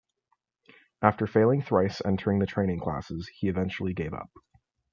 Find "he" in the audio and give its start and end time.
3.35-3.49